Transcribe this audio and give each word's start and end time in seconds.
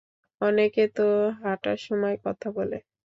অনেকে 0.41 0.83
তো 0.89 1.07
হাটার 1.41 1.79
সময় 1.87 2.15
কথা 2.25 2.47
বলে। 2.51 2.77